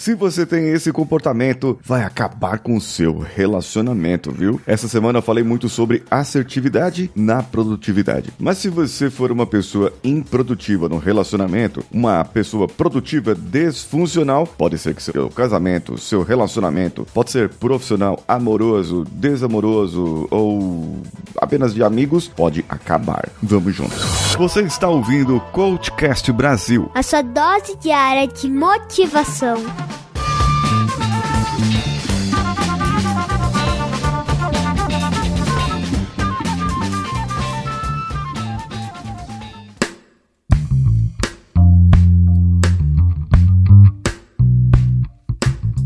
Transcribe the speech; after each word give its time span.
Se 0.00 0.14
você 0.14 0.46
tem 0.46 0.70
esse 0.70 0.90
comportamento, 0.94 1.78
vai 1.84 2.02
acabar 2.02 2.58
com 2.60 2.74
o 2.74 2.80
seu 2.80 3.18
relacionamento, 3.18 4.32
viu? 4.32 4.58
Essa 4.66 4.88
semana 4.88 5.18
eu 5.18 5.22
falei 5.22 5.44
muito 5.44 5.68
sobre 5.68 6.02
assertividade 6.10 7.10
na 7.14 7.42
produtividade. 7.42 8.32
Mas 8.38 8.56
se 8.56 8.70
você 8.70 9.10
for 9.10 9.30
uma 9.30 9.46
pessoa 9.46 9.92
improdutiva 10.02 10.88
no 10.88 10.96
relacionamento, 10.96 11.84
uma 11.92 12.24
pessoa 12.24 12.66
produtiva 12.66 13.34
desfuncional, 13.34 14.46
pode 14.46 14.78
ser 14.78 14.94
que 14.94 15.02
seu 15.02 15.28
casamento, 15.28 15.98
seu 15.98 16.22
relacionamento, 16.22 17.06
pode 17.12 17.30
ser 17.30 17.50
profissional, 17.50 18.24
amoroso, 18.26 19.04
desamoroso 19.12 20.26
ou 20.30 21.02
apenas 21.38 21.74
de 21.74 21.82
amigos, 21.82 22.28
pode 22.28 22.64
acabar. 22.68 23.28
Vamos 23.42 23.74
juntos. 23.74 24.00
Você 24.36 24.62
está 24.62 24.88
ouvindo 24.88 25.36
o 25.36 25.40
Coachcast 25.40 26.32
Brasil. 26.32 26.90
A 26.94 27.02
sua 27.02 27.22
dose 27.22 27.76
diária 27.76 28.26
de 28.26 28.48
motivação. 28.48 29.56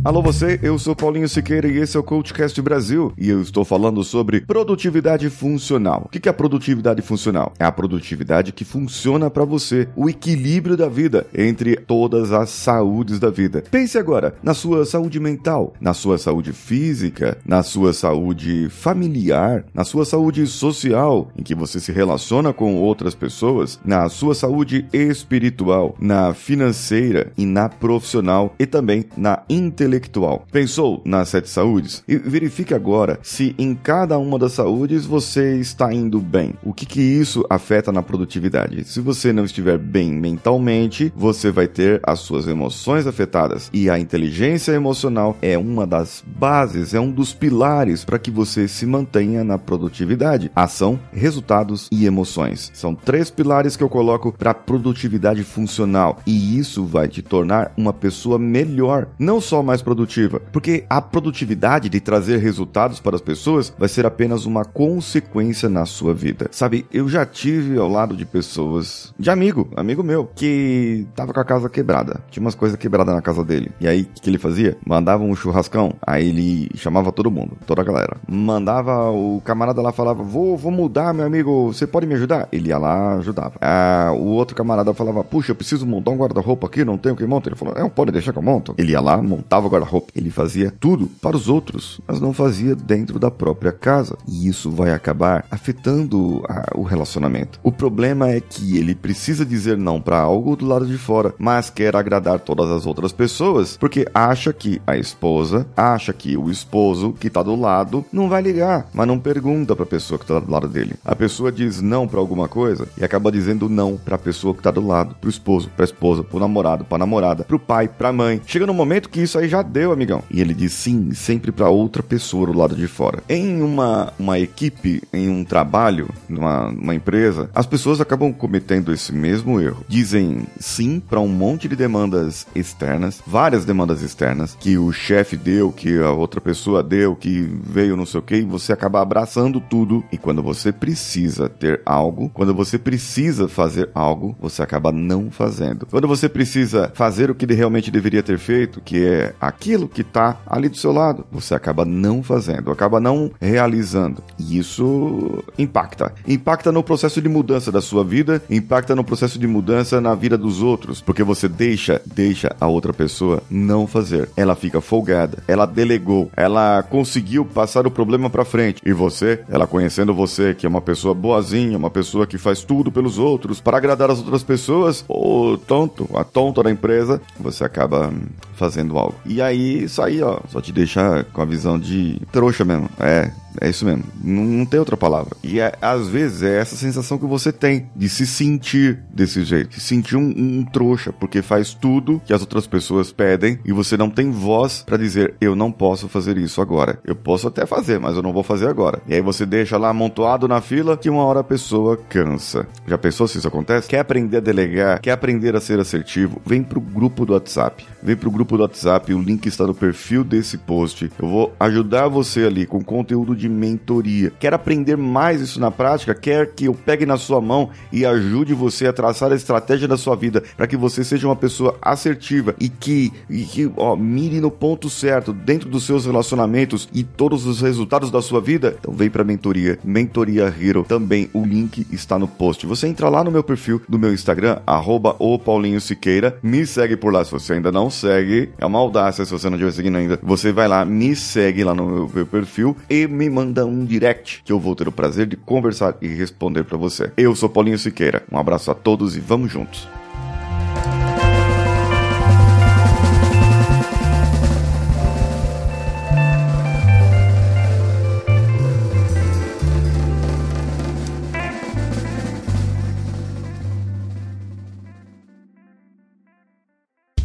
Alô 0.04 0.20
você, 0.20 0.60
eu 0.62 0.78
sou 0.78 0.94
Paulinho 0.94 1.26
Siqueira 1.26 1.66
e 1.66 1.78
esse 1.78 1.96
é 1.96 2.00
o 2.00 2.02
Coachcast 2.02 2.60
Brasil 2.60 3.14
e 3.16 3.30
eu 3.30 3.40
estou 3.40 3.64
falando 3.64 4.04
sobre 4.04 4.42
produtividade 4.42 5.30
funcional. 5.30 6.02
O 6.04 6.08
que 6.10 6.28
é 6.28 6.30
a 6.30 6.34
produtividade 6.34 7.00
funcional? 7.00 7.54
É 7.58 7.64
a 7.64 7.72
produtividade 7.72 8.52
que 8.52 8.66
funciona 8.66 9.30
para 9.30 9.46
você, 9.46 9.88
o 9.96 10.06
equilíbrio 10.06 10.76
da 10.76 10.90
vida 10.90 11.26
entre 11.34 11.76
todas 11.76 12.32
as 12.32 12.50
saúdes 12.50 13.18
da 13.18 13.30
vida. 13.30 13.64
Pense 13.70 13.96
agora 13.96 14.34
na 14.42 14.52
sua 14.52 14.84
saúde 14.84 15.18
mental, 15.18 15.72
na 15.80 15.94
sua 15.94 16.18
saúde 16.18 16.52
física, 16.52 17.38
na 17.42 17.62
sua 17.62 17.94
saúde 17.94 18.68
familiar, 18.68 19.64
na 19.72 19.84
sua 19.84 20.04
saúde 20.04 20.46
social, 20.46 21.30
em 21.34 21.42
que 21.42 21.54
você 21.54 21.80
se 21.80 21.92
relaciona 21.92 22.52
com 22.52 22.76
outras 22.76 23.14
pessoas, 23.14 23.80
na 23.82 24.06
sua 24.10 24.34
saúde 24.34 24.84
espiritual, 24.92 25.96
na 25.98 26.34
financeira 26.34 27.32
e 27.38 27.46
na 27.46 27.70
profissional 27.70 28.54
e 28.58 28.66
também 28.66 29.06
na 29.16 29.42
intelectual 29.48 29.93
intelectual. 29.94 30.46
Pensou 30.50 31.00
nas 31.04 31.28
sete 31.28 31.48
saúdes? 31.48 32.02
E 32.08 32.16
verifique 32.16 32.74
agora 32.74 33.18
se 33.22 33.54
em 33.58 33.74
cada 33.74 34.18
uma 34.18 34.38
das 34.38 34.52
saúdes 34.52 35.06
você 35.06 35.58
está 35.58 35.92
indo 35.92 36.20
bem. 36.20 36.54
O 36.62 36.72
que 36.72 36.86
que 36.86 37.00
isso 37.00 37.44
afeta 37.48 37.92
na 37.92 38.02
produtividade? 38.02 38.84
Se 38.84 39.00
você 39.00 39.32
não 39.32 39.44
estiver 39.44 39.78
bem 39.78 40.12
mentalmente, 40.12 41.12
você 41.16 41.50
vai 41.50 41.66
ter 41.66 42.00
as 42.02 42.20
suas 42.20 42.46
emoções 42.46 43.06
afetadas. 43.06 43.70
E 43.72 43.88
a 43.88 43.98
inteligência 43.98 44.72
emocional 44.72 45.36
é 45.40 45.56
uma 45.56 45.86
das 45.86 46.24
bases, 46.26 46.94
é 46.94 47.00
um 47.00 47.10
dos 47.10 47.32
pilares 47.32 48.04
para 48.04 48.18
que 48.18 48.30
você 48.30 48.66
se 48.66 48.86
mantenha 48.86 49.44
na 49.44 49.58
produtividade. 49.58 50.50
Ação, 50.54 50.98
resultados 51.12 51.88
e 51.90 52.06
emoções. 52.06 52.70
São 52.74 52.94
três 52.94 53.30
pilares 53.30 53.76
que 53.76 53.82
eu 53.82 53.88
coloco 53.88 54.32
para 54.32 54.54
produtividade 54.54 55.42
funcional. 55.44 56.18
E 56.26 56.58
isso 56.58 56.84
vai 56.84 57.08
te 57.08 57.22
tornar 57.22 57.72
uma 57.76 57.92
pessoa 57.92 58.38
melhor, 58.38 59.08
não 59.18 59.40
só 59.40 59.62
mais 59.62 59.82
produtiva, 59.84 60.40
porque 60.52 60.84
a 60.88 61.00
produtividade 61.00 61.88
de 61.88 62.00
trazer 62.00 62.38
resultados 62.38 62.98
para 62.98 63.14
as 63.14 63.22
pessoas 63.22 63.72
vai 63.78 63.88
ser 63.88 64.06
apenas 64.06 64.46
uma 64.46 64.64
consequência 64.64 65.68
na 65.68 65.86
sua 65.86 66.14
vida. 66.14 66.48
Sabe, 66.50 66.86
eu 66.92 67.08
já 67.08 67.24
tive 67.26 67.78
ao 67.78 67.88
lado 67.88 68.16
de 68.16 68.24
pessoas, 68.24 69.12
de 69.18 69.30
amigo, 69.30 69.68
amigo 69.76 70.02
meu, 70.02 70.28
que 70.34 71.06
tava 71.14 71.32
com 71.32 71.40
a 71.40 71.44
casa 71.44 71.68
quebrada. 71.68 72.20
Tinha 72.30 72.42
umas 72.42 72.54
coisas 72.54 72.78
quebradas 72.78 73.14
na 73.14 73.22
casa 73.22 73.44
dele. 73.44 73.70
E 73.80 73.86
aí, 73.86 74.02
o 74.02 74.20
que 74.20 74.30
ele 74.30 74.38
fazia? 74.38 74.76
Mandava 74.86 75.22
um 75.22 75.36
churrascão, 75.36 75.94
aí 76.04 76.28
ele 76.28 76.70
chamava 76.74 77.12
todo 77.12 77.30
mundo, 77.30 77.56
toda 77.66 77.82
a 77.82 77.84
galera. 77.84 78.16
Mandava 78.28 79.10
o 79.10 79.40
camarada 79.44 79.82
lá, 79.82 79.92
falava: 79.92 80.22
Vou, 80.22 80.56
vou 80.56 80.72
mudar, 80.72 81.12
meu 81.12 81.26
amigo, 81.26 81.72
você 81.72 81.86
pode 81.86 82.06
me 82.06 82.14
ajudar? 82.14 82.48
Ele 82.50 82.68
ia 82.68 82.78
lá, 82.78 83.16
ajudava. 83.16 83.54
Ah, 83.60 84.12
o 84.16 84.26
outro 84.26 84.56
camarada 84.56 84.92
falava: 84.94 85.22
Puxa, 85.22 85.52
eu 85.52 85.56
preciso 85.56 85.86
montar 85.86 86.10
um 86.10 86.16
guarda-roupa 86.16 86.66
aqui, 86.66 86.84
não 86.84 86.96
tenho 86.96 87.16
que 87.16 87.26
montar. 87.26 87.50
Ele 87.50 87.56
falou: 87.56 87.74
É, 87.76 87.88
pode 87.88 88.12
deixar 88.12 88.32
que 88.32 88.38
eu 88.38 88.42
monto. 88.42 88.74
Ele 88.78 88.92
ia 88.92 89.00
lá, 89.00 89.20
montava 89.20 89.66
o 89.66 89.70
guarda-roupa. 89.74 90.12
Ele 90.14 90.30
fazia 90.30 90.70
tudo 90.70 91.06
para 91.20 91.36
os 91.36 91.48
outros, 91.48 92.00
mas 92.06 92.20
não 92.20 92.32
fazia 92.32 92.74
dentro 92.74 93.18
da 93.18 93.30
própria 93.30 93.72
casa. 93.72 94.16
E 94.26 94.48
isso 94.48 94.70
vai 94.70 94.92
acabar 94.92 95.44
afetando 95.50 96.42
a, 96.48 96.72
o 96.74 96.82
relacionamento. 96.82 97.60
O 97.62 97.72
problema 97.72 98.30
é 98.30 98.40
que 98.40 98.78
ele 98.78 98.94
precisa 98.94 99.44
dizer 99.44 99.76
não 99.76 100.00
para 100.00 100.18
algo 100.18 100.56
do 100.56 100.66
lado 100.66 100.86
de 100.86 100.98
fora, 100.98 101.34
mas 101.38 101.70
quer 101.70 101.94
agradar 101.96 102.40
todas 102.40 102.70
as 102.70 102.86
outras 102.86 103.12
pessoas 103.12 103.76
porque 103.76 104.06
acha 104.14 104.52
que 104.52 104.80
a 104.86 104.96
esposa, 104.96 105.66
acha 105.76 106.12
que 106.12 106.36
o 106.36 106.50
esposo 106.50 107.12
que 107.12 107.30
tá 107.30 107.42
do 107.42 107.54
lado 107.54 108.04
não 108.12 108.28
vai 108.28 108.42
ligar, 108.42 108.88
mas 108.92 109.06
não 109.06 109.18
pergunta 109.18 109.74
para 109.74 109.84
a 109.84 109.88
pessoa 109.88 110.18
que 110.18 110.26
tá 110.26 110.38
do 110.38 110.50
lado 110.50 110.68
dele. 110.68 110.94
A 111.04 111.14
pessoa 111.14 111.52
diz 111.52 111.80
não 111.80 112.06
para 112.06 112.20
alguma 112.20 112.48
coisa 112.48 112.88
e 112.98 113.04
acaba 113.04 113.32
dizendo 113.32 113.68
não 113.68 113.96
para 113.96 114.16
a 114.16 114.18
pessoa 114.18 114.54
que 114.54 114.62
tá 114.62 114.70
do 114.70 114.86
lado, 114.86 115.14
pro 115.20 115.30
esposo, 115.30 115.70
pra 115.74 115.84
esposa, 115.84 116.22
pro 116.22 116.38
namorado, 116.38 116.84
pra 116.84 116.98
namorada, 116.98 117.44
pro 117.44 117.58
pai, 117.58 117.88
pra 117.88 118.12
mãe. 118.12 118.40
Chega 118.46 118.66
no 118.66 118.74
momento 118.74 119.08
que 119.08 119.20
isso 119.20 119.38
aí 119.38 119.48
já 119.48 119.62
deu, 119.64 119.92
amigão. 119.92 120.22
E 120.30 120.40
ele 120.40 120.54
diz 120.54 120.72
sim, 120.72 121.12
sempre 121.12 121.50
para 121.50 121.68
outra 121.68 122.02
pessoa 122.02 122.46
do 122.46 122.58
lado 122.58 122.74
de 122.74 122.86
fora. 122.86 123.22
Em 123.28 123.62
uma, 123.62 124.12
uma 124.18 124.38
equipe, 124.38 125.02
em 125.12 125.28
um 125.28 125.44
trabalho, 125.44 126.08
numa, 126.28 126.70
numa 126.70 126.94
empresa, 126.94 127.50
as 127.54 127.66
pessoas 127.66 128.00
acabam 128.00 128.32
cometendo 128.32 128.92
esse 128.92 129.12
mesmo 129.12 129.60
erro. 129.60 129.84
Dizem 129.88 130.46
sim 130.58 131.00
para 131.00 131.20
um 131.20 131.28
monte 131.28 131.68
de 131.68 131.76
demandas 131.76 132.46
externas, 132.54 133.22
várias 133.26 133.64
demandas 133.64 134.02
externas, 134.02 134.56
que 134.58 134.78
o 134.78 134.92
chefe 134.92 135.36
deu, 135.36 135.72
que 135.72 135.98
a 135.98 136.10
outra 136.10 136.40
pessoa 136.40 136.82
deu, 136.82 137.16
que 137.16 137.40
veio 137.62 137.96
não 137.96 138.06
sei 138.06 138.20
o 138.20 138.22
que, 138.22 138.36
e 138.36 138.42
você 138.42 138.72
acaba 138.72 139.00
abraçando 139.00 139.60
tudo. 139.60 140.04
E 140.12 140.18
quando 140.18 140.42
você 140.42 140.72
precisa 140.72 141.48
ter 141.48 141.80
algo, 141.84 142.30
quando 142.34 142.54
você 142.54 142.78
precisa 142.78 143.48
fazer 143.48 143.90
algo, 143.94 144.36
você 144.40 144.62
acaba 144.62 144.92
não 144.92 145.30
fazendo. 145.30 145.86
Quando 145.86 146.08
você 146.08 146.28
precisa 146.28 146.90
fazer 146.94 147.30
o 147.30 147.34
que 147.34 147.46
realmente 147.52 147.90
deveria 147.90 148.22
ter 148.22 148.38
feito, 148.38 148.80
que 148.80 149.04
é 149.04 149.34
aquilo 149.54 149.88
que 149.88 150.02
está 150.02 150.36
ali 150.46 150.68
do 150.68 150.76
seu 150.76 150.92
lado, 150.92 151.24
você 151.30 151.54
acaba 151.54 151.84
não 151.84 152.22
fazendo, 152.22 152.70
acaba 152.70 152.98
não 153.00 153.30
realizando. 153.40 154.22
E 154.38 154.58
isso 154.58 155.42
impacta. 155.58 156.12
Impacta 156.26 156.72
no 156.72 156.82
processo 156.82 157.22
de 157.22 157.28
mudança 157.28 157.70
da 157.70 157.80
sua 157.80 158.04
vida, 158.04 158.42
impacta 158.50 158.94
no 158.94 159.04
processo 159.04 159.38
de 159.38 159.46
mudança 159.46 160.00
na 160.00 160.14
vida 160.14 160.36
dos 160.36 160.60
outros, 160.60 161.00
porque 161.00 161.22
você 161.22 161.48
deixa, 161.48 162.00
deixa 162.04 162.54
a 162.60 162.66
outra 162.66 162.92
pessoa 162.92 163.42
não 163.48 163.86
fazer. 163.86 164.28
Ela 164.36 164.54
fica 164.54 164.80
folgada, 164.80 165.42
ela 165.46 165.66
delegou, 165.66 166.30
ela 166.36 166.82
conseguiu 166.82 167.44
passar 167.44 167.86
o 167.86 167.90
problema 167.90 168.28
para 168.28 168.44
frente. 168.44 168.82
E 168.84 168.92
você, 168.92 169.40
ela 169.48 169.66
conhecendo 169.66 170.12
você, 170.12 170.54
que 170.54 170.66
é 170.66 170.68
uma 170.68 170.80
pessoa 170.80 171.14
boazinha, 171.14 171.78
uma 171.78 171.90
pessoa 171.90 172.26
que 172.26 172.38
faz 172.38 172.64
tudo 172.64 172.90
pelos 172.90 173.18
outros 173.18 173.60
para 173.60 173.76
agradar 173.76 174.10
as 174.10 174.18
outras 174.18 174.42
pessoas, 174.42 175.04
o 175.08 175.56
tonto, 175.56 176.08
a 176.14 176.24
tonta 176.24 176.62
da 176.62 176.70
empresa, 176.70 177.20
você 177.38 177.64
acaba 177.64 178.12
fazendo 178.54 178.98
algo. 178.98 179.14
E 179.26 179.40
aí, 179.44 179.84
isso 179.84 180.02
aí, 180.02 180.22
ó, 180.22 180.40
só 180.48 180.60
te 180.60 180.72
deixa 180.72 181.24
com 181.32 181.42
a 181.42 181.44
visão 181.44 181.78
de 181.78 182.20
trouxa 182.32 182.64
mesmo. 182.64 182.88
É, 182.98 183.30
é 183.60 183.68
isso 183.68 183.84
mesmo. 183.84 184.04
Não, 184.22 184.44
não 184.44 184.66
tem 184.66 184.80
outra 184.80 184.96
palavra. 184.96 185.36
E 185.42 185.60
é, 185.60 185.72
às 185.80 186.08
vezes 186.08 186.42
é 186.42 186.58
essa 186.58 186.76
sensação 186.76 187.18
que 187.18 187.26
você 187.26 187.52
tem 187.52 187.88
de 187.94 188.08
se 188.08 188.26
sentir 188.26 189.02
desse 189.12 189.44
jeito. 189.44 189.74
Se 189.74 189.80
sentir 189.80 190.16
um, 190.16 190.32
um 190.36 190.64
trouxa, 190.64 191.12
porque 191.12 191.42
faz 191.42 191.74
tudo 191.74 192.20
que 192.24 192.32
as 192.32 192.40
outras 192.40 192.66
pessoas 192.66 193.12
pedem 193.12 193.58
e 193.64 193.72
você 193.72 193.96
não 193.96 194.10
tem 194.10 194.30
voz 194.30 194.82
para 194.86 194.96
dizer 194.96 195.34
eu 195.40 195.54
não 195.54 195.70
posso 195.70 196.08
fazer 196.08 196.36
isso 196.38 196.60
agora. 196.60 196.98
Eu 197.04 197.14
posso 197.14 197.48
até 197.48 197.66
fazer, 197.66 197.98
mas 197.98 198.16
eu 198.16 198.22
não 198.22 198.32
vou 198.32 198.42
fazer 198.42 198.68
agora. 198.68 199.00
E 199.06 199.14
aí 199.14 199.20
você 199.20 199.46
deixa 199.46 199.76
lá 199.76 199.90
amontoado 199.90 200.48
na 200.48 200.60
fila 200.60 200.96
que 200.96 201.10
uma 201.10 201.24
hora 201.24 201.40
a 201.40 201.44
pessoa 201.44 201.96
cansa. 202.08 202.66
Já 202.86 202.98
pensou 202.98 203.28
se 203.28 203.38
isso 203.38 203.48
acontece? 203.48 203.88
Quer 203.88 204.00
aprender 204.00 204.38
a 204.38 204.40
delegar? 204.40 205.00
Quer 205.00 205.12
aprender 205.12 205.54
a 205.56 205.60
ser 205.60 205.78
assertivo? 205.78 206.40
Vem 206.44 206.62
pro 206.62 206.80
grupo 206.80 207.24
do 207.24 207.32
WhatsApp. 207.32 207.86
Vem 208.02 208.16
pro 208.16 208.30
grupo 208.30 208.56
do 208.56 208.62
WhatsApp, 208.62 209.12
o 209.14 209.20
link 209.20 209.46
está 209.46 209.66
no 209.66 209.74
perfil 209.74 210.24
desse 210.24 210.58
post. 210.58 211.10
Eu 211.18 211.28
vou 211.28 211.54
ajudar 211.58 212.08
você 212.08 212.44
ali 212.44 212.66
com 212.66 212.82
conteúdo 212.82 213.34
de 213.34 213.43
de 213.44 213.48
mentoria. 213.48 214.32
Quer 214.40 214.54
aprender 214.54 214.96
mais 214.96 215.40
isso 215.40 215.60
na 215.60 215.70
prática? 215.70 216.14
Quer 216.14 216.46
que 216.54 216.64
eu 216.64 216.74
pegue 216.74 217.04
na 217.04 217.18
sua 217.18 217.40
mão 217.40 217.68
e 217.92 218.06
ajude 218.06 218.54
você 218.54 218.86
a 218.86 218.92
traçar 218.92 219.30
a 219.32 219.34
estratégia 219.34 219.86
da 219.86 219.98
sua 219.98 220.16
vida 220.16 220.42
para 220.56 220.66
que 220.66 220.76
você 220.76 221.04
seja 221.04 221.28
uma 221.28 221.36
pessoa 221.36 221.76
assertiva 221.82 222.54
e 222.58 222.70
que, 222.70 223.12
e 223.28 223.42
que 223.42 223.70
ó, 223.76 223.94
mire 223.96 224.40
no 224.40 224.50
ponto 224.50 224.88
certo 224.88 225.32
dentro 225.32 225.68
dos 225.68 225.84
seus 225.84 226.06
relacionamentos 226.06 226.88
e 226.92 227.04
todos 227.04 227.46
os 227.46 227.60
resultados 227.60 228.10
da 228.10 228.22
sua 228.22 228.40
vida? 228.40 228.76
Então 228.80 228.94
vem 228.94 229.10
para 229.10 229.22
mentoria, 229.22 229.78
Mentoria 229.84 230.54
Hero. 230.58 230.84
Também 230.88 231.28
o 231.34 231.44
link 231.44 231.86
está 231.92 232.18
no 232.18 232.26
post. 232.26 232.66
Você 232.66 232.86
entra 232.86 233.10
lá 233.10 233.22
no 233.22 233.30
meu 233.30 233.44
perfil 233.44 233.82
do 233.86 233.98
meu 233.98 234.12
Instagram, 234.12 234.58
arroba 234.66 235.14
o 235.18 235.38
Paulinho 235.38 235.80
Siqueira, 235.80 236.38
me 236.42 236.66
segue 236.66 236.96
por 236.96 237.12
lá 237.12 237.22
se 237.24 237.30
você 237.30 237.54
ainda 237.54 237.70
não 237.70 237.90
segue. 237.90 238.50
É 238.56 238.64
uma 238.64 238.78
audácia 238.78 239.24
se 239.24 239.32
você 239.32 239.50
não 239.50 239.56
estiver 239.56 239.72
seguindo 239.72 239.98
ainda. 239.98 240.18
Você 240.22 240.50
vai 240.50 240.66
lá, 240.66 240.84
me 240.84 241.14
segue 241.14 241.62
lá 241.62 241.74
no 241.74 242.08
meu 242.08 242.26
perfil 242.26 242.74
e 242.88 243.06
me 243.06 243.28
manda 243.34 243.66
um 243.66 243.84
direct 243.84 244.42
que 244.44 244.52
eu 244.52 244.60
vou 244.60 244.76
ter 244.76 244.86
o 244.86 244.92
prazer 244.92 245.26
de 245.26 245.36
conversar 245.36 245.96
e 246.00 246.06
responder 246.06 246.62
para 246.62 246.78
você. 246.78 247.10
Eu 247.16 247.34
sou 247.34 247.48
Paulinho 247.48 247.78
Siqueira. 247.78 248.22
Um 248.30 248.38
abraço 248.38 248.70
a 248.70 248.74
todos 248.74 249.16
e 249.16 249.20
vamos 249.20 249.50
juntos. 249.50 249.88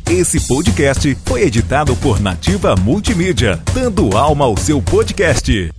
Esse 0.09 0.45
podcast 0.47 1.15
foi 1.23 1.43
editado 1.43 1.95
por 1.95 2.19
Nativa 2.19 2.75
Multimídia, 2.75 3.61
dando 3.73 4.17
alma 4.17 4.45
ao 4.45 4.57
seu 4.57 4.81
podcast. 4.81 5.78